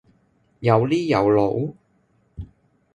[0.61, 1.75] 又呢又路？